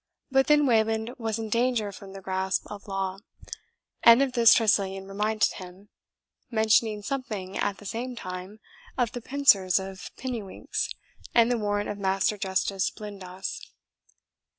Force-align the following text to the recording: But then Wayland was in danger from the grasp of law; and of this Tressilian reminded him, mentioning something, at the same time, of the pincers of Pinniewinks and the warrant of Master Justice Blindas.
But 0.31 0.47
then 0.47 0.65
Wayland 0.65 1.11
was 1.19 1.37
in 1.37 1.49
danger 1.49 1.91
from 1.91 2.13
the 2.13 2.21
grasp 2.21 2.65
of 2.71 2.87
law; 2.87 3.19
and 4.01 4.23
of 4.23 4.33
this 4.33 4.51
Tressilian 4.55 5.07
reminded 5.07 5.51
him, 5.51 5.89
mentioning 6.49 7.03
something, 7.03 7.55
at 7.55 7.77
the 7.77 7.85
same 7.85 8.15
time, 8.15 8.57
of 8.97 9.11
the 9.11 9.21
pincers 9.21 9.79
of 9.79 10.09
Pinniewinks 10.17 10.89
and 11.35 11.51
the 11.51 11.57
warrant 11.59 11.87
of 11.87 11.99
Master 11.99 12.35
Justice 12.39 12.89
Blindas. 12.89 13.59